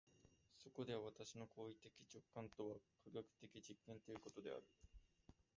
[0.57, 4.63] そこでは私の行為的直観とは科学的実験ということである。